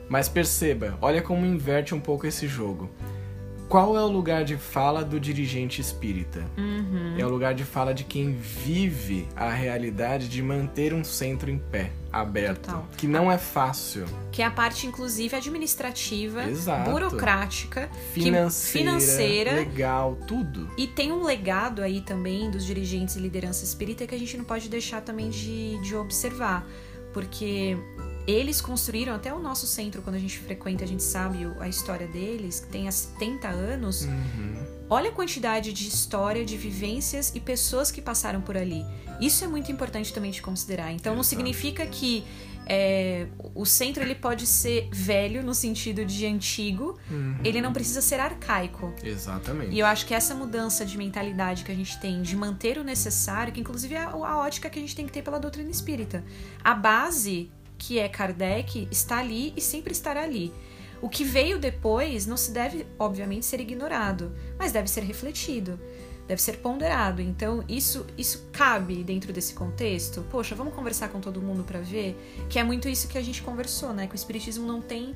[0.09, 2.89] Mas perceba, olha como inverte um pouco esse jogo.
[3.67, 6.45] Qual é o lugar de fala do dirigente espírita?
[7.17, 11.57] É o lugar de fala de quem vive a realidade de manter um centro em
[11.59, 12.87] pé, aberto, Total.
[12.95, 14.05] que não é fácil.
[14.31, 16.89] que é a parte, inclusive, administrativa, Exato.
[16.91, 20.69] burocrática, que- financeira, financeira legal, tudo.
[20.77, 24.45] E tem um legado aí também dos dirigentes e liderança espírita que a gente não
[24.45, 26.65] pode deixar também de, de observar.
[27.13, 27.75] Porque
[28.27, 32.07] eles construíram até o nosso centro, quando a gente frequenta, a gente sabe a história
[32.07, 34.01] deles, que tem há 70 anos.
[34.03, 34.55] Uhum.
[34.89, 38.85] Olha a quantidade de história, de vivências e pessoas que passaram por ali.
[39.21, 40.91] Isso é muito importante também de considerar.
[40.91, 41.29] Então não Exato.
[41.35, 42.23] significa que
[42.69, 47.37] é, o centro ele pode ser velho no sentido de antigo, Uhum.
[47.43, 48.93] ele não precisa ser arcaico.
[49.01, 49.73] Exatamente.
[49.73, 52.83] E eu acho que essa mudança de mentalidade que a gente tem de manter o
[52.83, 55.69] necessário, que inclusive é a, a ótica que a gente tem que ter pela doutrina
[55.69, 56.23] espírita.
[56.61, 60.53] A base, que é Kardec, está ali e sempre estará ali.
[61.01, 65.79] O que veio depois não se deve, obviamente, ser ignorado, mas deve ser refletido.
[66.27, 67.21] deve ser ponderado.
[67.21, 70.23] Então, isso, isso cabe dentro desse contexto.
[70.29, 72.17] Poxa, vamos conversar com todo mundo para ver?
[72.49, 74.07] Que é muito isso que a gente conversou, né?
[74.07, 75.13] Que o Espiritismo não tem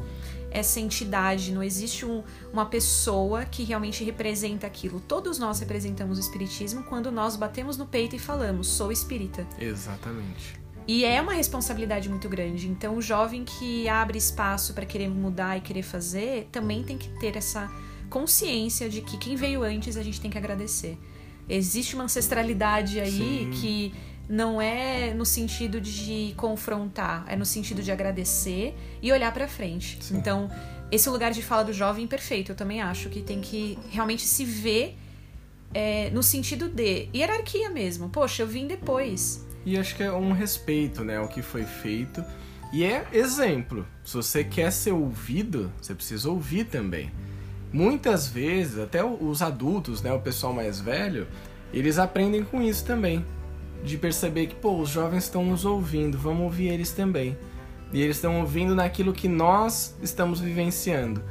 [0.50, 5.02] essa entidade, não existe um, uma pessoa que realmente representa aquilo.
[5.02, 9.45] Todos nós representamos o Espiritismo quando nós batemos no peito e falamos, sou espírita.
[9.60, 10.61] Exatamente.
[10.88, 12.67] E é uma responsabilidade muito grande.
[12.67, 17.08] Então, o jovem que abre espaço para querer mudar e querer fazer também tem que
[17.20, 17.70] ter essa
[18.10, 20.98] consciência de que quem veio antes a gente tem que agradecer.
[21.48, 23.52] Existe uma ancestralidade aí Sim.
[23.54, 23.94] que
[24.28, 29.98] não é no sentido de confrontar, é no sentido de agradecer e olhar para frente.
[30.02, 30.17] Sim.
[30.17, 30.50] Então,
[30.91, 34.46] esse lugar de fala do jovem perfeito, eu também acho que tem que realmente se
[34.46, 34.98] ver
[35.74, 38.10] é, no sentido de hierarquia mesmo.
[38.10, 39.46] Poxa, eu vim depois.
[39.65, 42.24] E acho que é um respeito, né, ao que foi feito.
[42.74, 43.86] E é exemplo.
[44.04, 47.12] Se você quer ser ouvido, você precisa ouvir também.
[47.71, 51.28] Muitas vezes, até os adultos, né, o pessoal mais velho,
[51.74, 53.26] eles aprendem com isso também.
[53.84, 57.38] De perceber que, pô, os jovens estão nos ouvindo, vamos ouvir eles também.
[57.93, 61.21] E eles estão ouvindo naquilo que nós estamos vivenciando.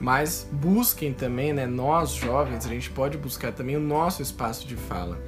[0.00, 4.74] Mas busquem também, né, nós jovens, a gente pode buscar também o nosso espaço de
[4.74, 5.20] fala.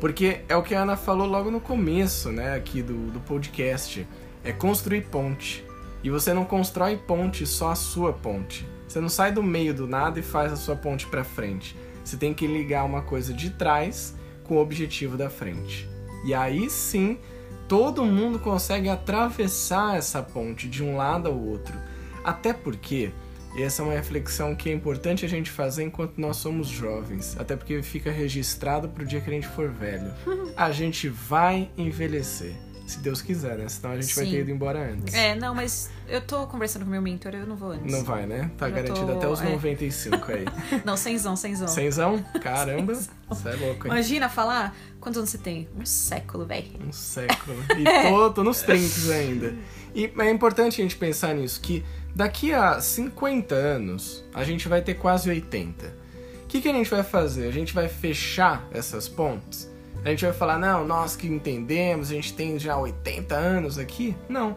[0.00, 4.06] Porque é o que a Ana falou logo no começo, né, aqui do, do podcast.
[4.42, 5.64] É construir ponte.
[6.02, 8.68] E você não constrói ponte só a sua ponte.
[8.86, 11.76] Você não sai do meio do nada e faz a sua ponte para frente.
[12.04, 15.88] Você tem que ligar uma coisa de trás com o objetivo da frente.
[16.24, 17.18] E aí sim,
[17.66, 21.74] todo mundo consegue atravessar essa ponte de um lado ao outro.
[22.22, 23.10] Até porque
[23.56, 27.36] e essa é uma reflexão que é importante a gente fazer enquanto nós somos jovens,
[27.38, 30.12] até porque fica registrado pro dia que a gente for velho.
[30.56, 32.52] A gente vai envelhecer,
[32.86, 33.68] se Deus quiser, né?
[33.68, 34.30] Senão a gente vai Sim.
[34.30, 35.12] ter ido embora antes.
[35.14, 37.90] É, não, mas eu tô conversando com meu mentor, eu não vou antes.
[37.92, 38.50] Não vai, né?
[38.56, 39.48] Tá Já garantido tô- até os é.
[39.50, 40.44] 95 aí.
[40.84, 41.66] Não, cenzão, cenzão.
[41.66, 42.22] Cenzão?
[42.42, 42.92] Caramba,
[43.28, 43.92] você é louco, hein?
[43.92, 44.76] Imagina falar.
[45.00, 45.68] Quantos anos você tem?
[45.78, 46.66] Um século, velho.
[46.86, 47.56] Um século.
[47.78, 49.54] E tô, tô nos 30 ainda.
[49.94, 54.82] E é importante a gente pensar nisso, que daqui a 50 anos, a gente vai
[54.82, 56.04] ter quase 80.
[56.44, 57.46] O que, que a gente vai fazer?
[57.46, 59.70] A gente vai fechar essas pontes?
[60.04, 64.14] A gente vai falar, não, nós que entendemos, a gente tem já 80 anos aqui?
[64.28, 64.56] Não.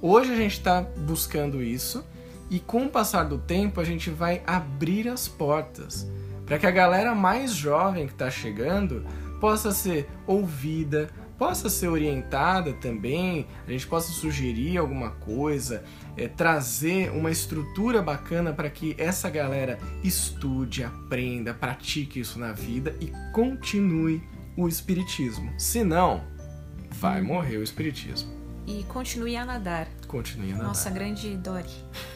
[0.00, 2.04] Hoje a gente está buscando isso
[2.50, 6.06] e com o passar do tempo a gente vai abrir as portas
[6.44, 9.04] para que a galera mais jovem que está chegando
[9.40, 15.84] possa ser ouvida, possa ser orientada também, a gente possa sugerir alguma coisa,
[16.16, 22.96] é, trazer uma estrutura bacana para que essa galera estude, aprenda, pratique isso na vida
[23.00, 24.22] e continue
[24.56, 25.52] o espiritismo.
[25.58, 26.22] Se não,
[26.90, 28.43] vai morrer o espiritismo.
[28.66, 29.88] E continue a nadar.
[30.08, 30.68] Continue a nadar.
[30.68, 31.68] Nossa, grande Dory.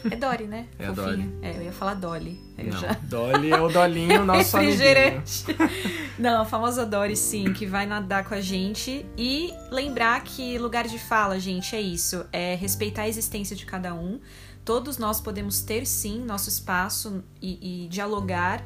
[0.09, 0.67] É Dory, né?
[0.79, 1.05] É Fofinha.
[1.05, 1.33] Dory.
[1.41, 2.39] É, eu ia falar Dolly.
[2.57, 2.93] Não, já...
[3.03, 4.57] Dolly é o Dolinho, nosso.
[4.57, 5.45] Refrigerante.
[6.17, 9.05] Não, a famosa Dory, sim, que vai nadar com a gente.
[9.17, 12.25] E lembrar que lugar de fala, gente, é isso.
[12.31, 14.19] É respeitar a existência de cada um.
[14.65, 18.63] Todos nós podemos ter, sim, nosso espaço e, e dialogar.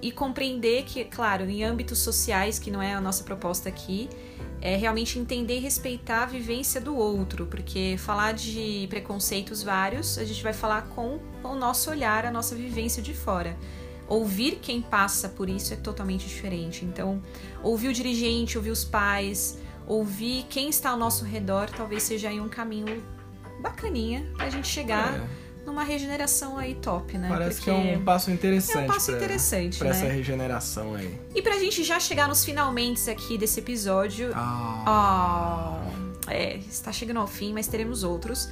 [0.00, 4.08] E compreender que, claro, em âmbitos sociais, que não é a nossa proposta aqui,
[4.60, 10.24] é realmente entender e respeitar a vivência do outro, porque falar de preconceitos vários, a
[10.24, 13.56] gente vai falar com o nosso olhar, a nossa vivência de fora.
[14.08, 16.84] Ouvir quem passa por isso é totalmente diferente.
[16.84, 17.22] Então,
[17.62, 22.40] ouvir o dirigente, ouvir os pais, ouvir quem está ao nosso redor, talvez seja aí
[22.40, 23.02] um caminho
[23.60, 27.28] bacaninha pra gente chegar É, numa regeneração aí top, né?
[27.28, 28.78] parece Porque que é um passo interessante.
[28.78, 29.96] é um passo pra- interessante, pra né?
[29.96, 31.18] essa regeneração aí.
[31.34, 35.80] E pra gente já chegar nos finalmente aqui desse episódio, Ah,
[36.26, 38.48] Oh, é, está chegando ao fim, mas teremos outros.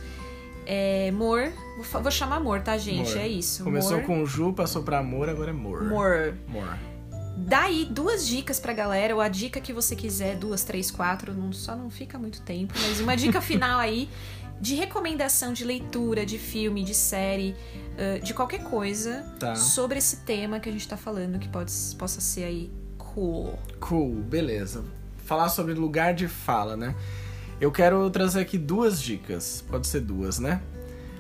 [0.66, 1.52] É, Mor,
[1.90, 3.10] vou, vou chamar Mor, tá, gente?
[3.10, 3.18] Mor.
[3.18, 3.64] É isso.
[3.64, 4.06] Começou Mor.
[4.06, 5.82] com Ju, passou pra amor, agora é Mor.
[5.84, 6.34] Mor.
[6.46, 6.78] Mor.
[7.36, 11.32] Dá aí duas dicas pra galera, ou a dica que você quiser, duas, três, quatro,
[11.32, 14.08] não, só não fica muito tempo, mas uma dica final aí
[14.62, 17.56] de recomendação de leitura, de filme, de série,
[17.98, 19.56] ãh, de qualquer coisa Tá.
[19.56, 23.58] sobre esse tema que a gente tá falando, que pode, possa ser aí cool.
[23.80, 24.84] Cool, beleza.
[25.24, 26.94] Falar sobre lugar de fala, né?
[27.60, 29.64] Eu quero trazer aqui duas dicas.
[29.68, 30.62] Pode ser duas, né?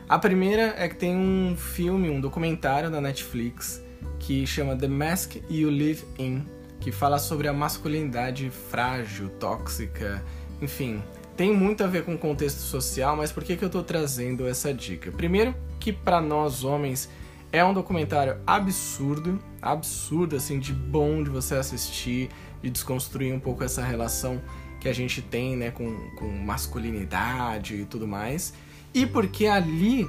[0.08, 3.82] A primeira é que tem um filme, um documentário da Netflix
[4.20, 6.46] que chama The Mask You Live In,
[6.78, 10.22] que fala sobre a masculinidade frágil, tóxica,
[10.60, 11.02] enfim.
[11.36, 14.46] Tem muito a ver com o contexto social, mas por que, que eu tô trazendo
[14.46, 15.10] essa dica?
[15.10, 17.08] Primeiro, que para nós homens
[17.50, 22.28] é um documentário absurdo, absurdo, assim, de bom de você assistir,
[22.62, 24.42] de desconstruir um pouco essa relação
[24.78, 28.52] que a gente tem, né, com, com masculinidade e tudo mais.
[28.92, 30.06] E porque ali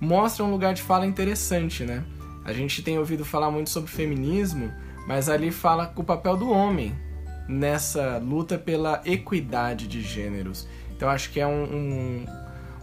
[0.00, 2.02] mostra um lugar de fala interessante, né?
[2.44, 4.72] A gente tem ouvido falar muito sobre feminismo,
[5.06, 6.94] mas ali fala o papel do homem
[7.48, 10.66] nessa luta pela equidade de gêneros.
[10.96, 12.26] Então acho que é um, um,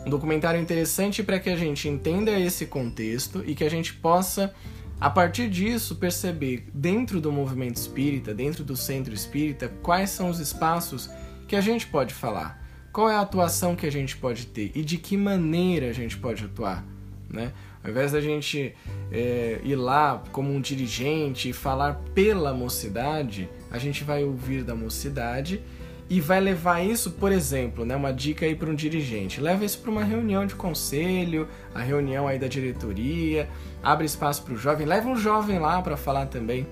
[0.06, 4.54] um documentário interessante para que a gente entenda esse contexto e que a gente possa,
[5.00, 10.40] a partir disso, perceber dentro do movimento espírita, dentro do centro espírita, quais são os
[10.40, 11.10] espaços
[11.48, 14.84] que a gente pode falar, qual é a atuação que a gente pode ter e
[14.84, 16.86] de que maneira a gente pode atuar.
[17.30, 17.54] Né?
[17.84, 18.76] Ao invés da gente
[19.12, 24.76] é, ir lá como um dirigente e falar pela mocidade, a gente vai ouvir da
[24.76, 25.62] mocidade
[26.10, 29.40] e vai levar isso, por exemplo, né, uma dica aí para um dirigente.
[29.40, 33.48] Leva isso para uma reunião de conselho, a reunião aí da diretoria,
[33.84, 36.66] abre espaço para o jovem, leva um jovem lá para falar também.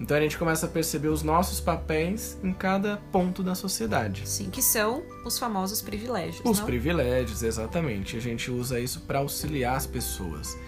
[0.00, 4.26] Então a gente começa a perceber os nossos papéis em cada ponto da sociedade.
[4.26, 6.40] Sim, que são os famosos privilégios.
[6.42, 6.66] Os não?
[6.66, 8.16] privilégios, exatamente.
[8.16, 10.58] A gente usa isso para auxiliar as pessoas.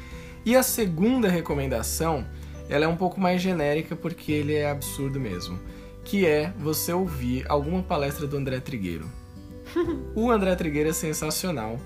[0.45, 2.27] E a segunda recomendação,
[2.73, 5.59] ela é um pouco mais genérica porque ele é absurdo mesmo
[6.05, 9.09] que é você ouvir alguma palestra do André Trigueiro.
[10.15, 11.79] o André Trigueiro é sensacional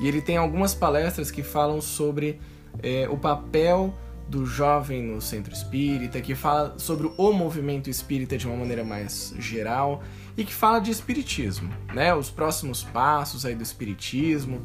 [0.00, 2.40] e ele tem algumas palestras que falam sobre
[2.82, 3.94] é, o papel
[4.28, 9.34] do jovem no centro espírita, que fala sobre o movimento espírita de uma maneira mais
[9.38, 10.02] geral
[10.36, 12.14] e que fala de espiritismo, né?
[12.14, 14.62] Os próximos passos aí do espiritismo.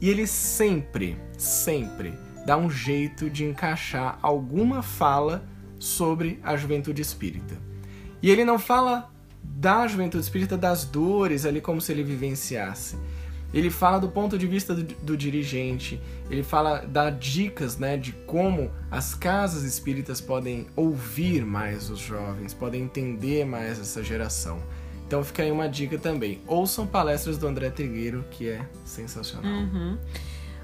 [0.00, 2.12] E ele sempre, sempre
[2.48, 5.46] dá um jeito de encaixar alguma fala
[5.78, 7.58] sobre a juventude espírita.
[8.22, 9.12] E ele não fala
[9.44, 12.96] da juventude espírita das dores ali como se ele vivenciasse.
[13.52, 18.12] Ele fala do ponto de vista do, do dirigente, ele fala dá dicas, né, de
[18.12, 24.58] como as casas espíritas podem ouvir mais os jovens, podem entender mais essa geração.
[25.06, 26.40] Então fica aí uma dica também.
[26.46, 29.52] Ouçam palestras do André Trigueiro, que é sensacional.
[29.52, 29.98] Uhum.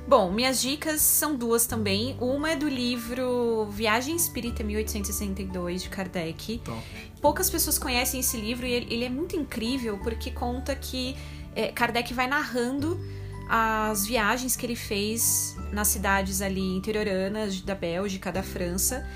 [0.06, 2.14] Bom, minhas dicas são duas também.
[2.20, 6.58] Uma é do livro Viagem Espírita 1862, de Kardec.
[6.58, 6.82] Top.
[7.22, 11.16] Poucas pessoas conhecem esse livro e ele, é muito incrível porque conta que
[11.56, 13.00] é, Kardec vai narrando
[13.48, 19.08] as viagens que ele fez nas cidades ali interioranas da Bélgica, da França.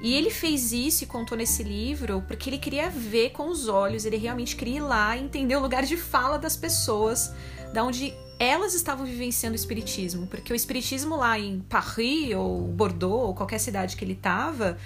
[0.00, 4.06] E ele fez isso e contou nesse livro porque ele queria ver com os olhos,
[4.06, 7.30] ele realmente queria ir lá entender o lugar de fala das pessoas,
[7.74, 13.26] da onde elas estavam vivenciando o espiritismo, porque o espiritismo lá em Paris ou Bordeaux
[13.26, 14.78] ou qualquer cidade que ele estava,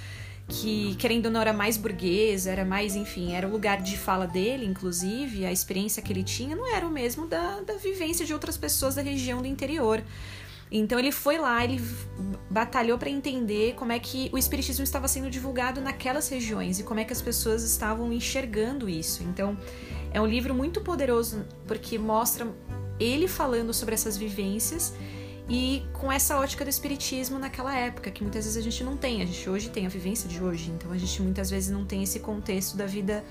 [0.48, 4.26] que querendo ou não era mais burguesa, era mais, enfim, era o lugar de fala
[4.26, 8.32] dele, inclusive, a experiência que ele tinha não era o mesmo da, da vivência de
[8.32, 10.02] outras pessoas da região do interior.
[10.68, 11.80] Então ele foi lá, ele
[12.50, 16.98] batalhou para entender como é que o espiritismo estava sendo divulgado naquelas regiões e como
[16.98, 19.22] é que as pessoas estavam enxergando isso.
[19.22, 19.56] Então
[20.12, 22.48] é um livro muito poderoso porque mostra
[22.98, 24.94] ele falando sobre essas vivências
[25.48, 29.22] e com essa ótica do espiritismo naquela época, que muitas vezes a gente não tem.
[29.22, 32.02] A gente hoje tem a vivência de hoje, então a gente muitas vezes não tem
[32.02, 33.24] esse contexto da vida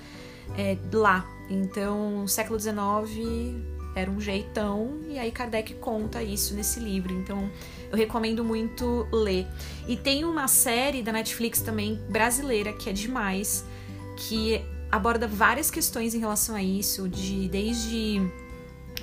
[0.58, 1.28] é, lá.
[1.50, 3.64] Então, século XIX
[3.96, 7.14] era um jeitão, e aí Kardec conta isso nesse livro.
[7.14, 7.50] Então,
[7.92, 9.48] eu recomendo muito ler.
[9.88, 13.66] E tem uma série da Netflix também brasileira que é demais,
[14.18, 18.22] que aborda várias questões em relação a isso, de desde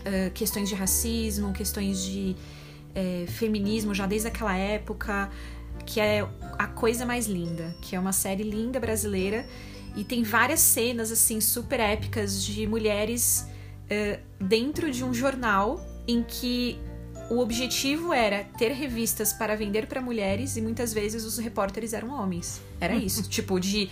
[0.00, 2.36] uh, questões de racismo, questões de
[2.90, 5.30] uh, feminismo já desde aquela época,
[5.86, 6.26] que é
[6.58, 9.46] a coisa mais linda, que é uma série linda brasileira
[9.96, 13.46] e tem várias cenas assim super épicas de mulheres
[13.86, 16.78] uh, dentro de um jornal em que
[17.30, 22.10] o objetivo era ter revistas para vender para mulheres e muitas vezes os repórteres eram
[22.10, 22.60] homens.
[22.80, 23.22] Era isso.
[23.28, 23.88] tipo, de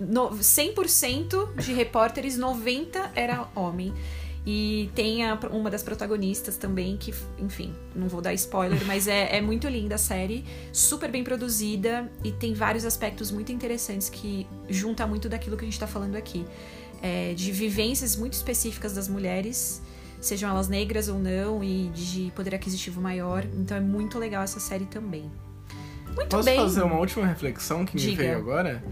[0.00, 3.92] no, 100% de repórteres, 90% era homem.
[4.46, 9.36] E tem a, uma das protagonistas também, que, enfim, não vou dar spoiler, mas é,
[9.36, 14.46] é muito linda a série, super bem produzida e tem vários aspectos muito interessantes que
[14.68, 16.46] junta muito daquilo que a gente tá falando aqui.
[17.02, 19.82] É, de vivências muito específicas das mulheres,
[20.20, 23.44] sejam elas negras ou não, e de poder aquisitivo maior.
[23.52, 25.30] Então é muito legal essa série também.
[26.14, 26.56] Muito Posso bem.
[26.56, 28.22] fazer uma última reflexão que me Diga.
[28.22, 28.82] veio agora?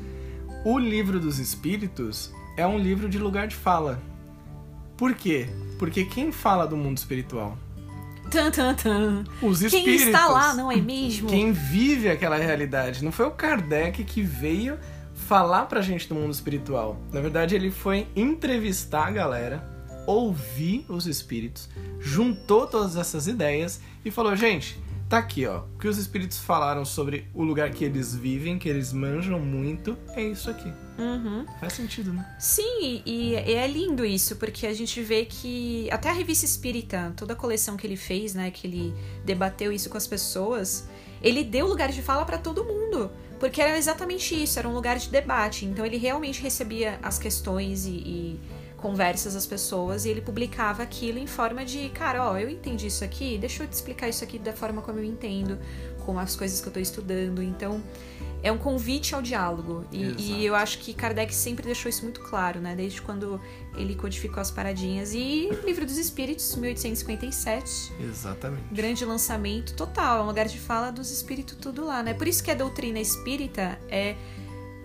[0.64, 4.02] O livro dos espíritos é um livro de lugar de fala.
[4.96, 5.48] Por quê?
[5.78, 7.58] Porque quem fala do mundo espiritual?
[8.30, 9.24] Tan, tan, tan.
[9.42, 10.06] Os Quem espíritos.
[10.06, 11.28] está lá, não é mesmo?
[11.28, 13.04] Quem vive aquela realidade.
[13.04, 14.78] Não foi o Kardec que veio
[15.14, 16.98] falar pra gente do mundo espiritual.
[17.12, 19.62] Na verdade, ele foi entrevistar a galera,
[20.06, 21.68] ouvir os espíritos,
[22.00, 24.78] juntou todas essas ideias e falou: gente,
[25.14, 25.60] tá aqui, ó.
[25.74, 29.96] O que os espíritos falaram sobre o lugar que eles vivem, que eles manjam muito,
[30.08, 30.72] é isso aqui.
[30.98, 31.46] Uhum.
[31.60, 32.36] Faz sentido, né?
[32.38, 37.12] Sim, e, e é lindo isso, porque a gente vê que até a revista Espírita,
[37.16, 38.94] toda a coleção que ele fez, né, que ele
[39.24, 40.88] debateu isso com as pessoas,
[41.22, 43.08] ele deu lugar de fala para todo mundo.
[43.38, 45.64] Porque era exatamente isso, era um lugar de debate.
[45.64, 48.40] Então ele realmente recebia as questões e, e
[48.84, 53.02] conversas das pessoas e ele publicava aquilo em forma de, cara, ó, eu entendi isso
[53.02, 55.58] aqui, deixa eu te explicar isso aqui da forma como eu entendo,
[56.04, 57.42] com as coisas que eu tô estudando.
[57.42, 57.82] Então,
[58.42, 59.86] é um convite ao diálogo.
[59.90, 62.76] E, e, eu acho que Kardec sempre deixou isso muito claro, né?
[62.76, 63.40] Desde quando
[63.74, 65.14] ele codificou as paradinhas.
[65.14, 67.90] E Livro dos Espíritos, 1857.
[67.98, 68.64] Exatamente.
[68.70, 70.18] Grande lançamento total.
[70.18, 72.12] É um lugar de fala dos espíritos tudo lá, né?
[72.12, 74.14] Por isso que a doutrina espírita é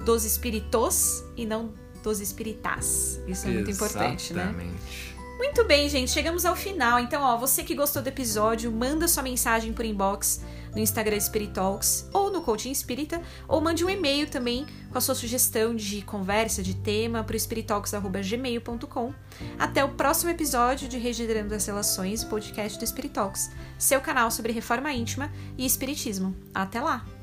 [0.05, 3.19] dos espíritos e não dos espiritas.
[3.27, 4.43] Isso é muito importante, né?
[4.43, 5.19] Exatamente.
[5.39, 6.99] Muito bem, gente, chegamos ao final.
[6.99, 10.41] Então, ó, você que gostou do episódio, manda sua mensagem por inbox
[10.73, 15.01] no Instagram Spirit Talks ou no Coaching Espírita, ou mande um e-mail também com a
[15.01, 19.13] sua sugestão de conversa, de tema, para o espiritalks.gmail.com.
[19.57, 24.51] Até o próximo episódio de Regenerando as Relações, podcast do Spirit Talks, seu canal sobre
[24.51, 26.35] reforma íntima e espiritismo.
[26.53, 27.18] Até lá!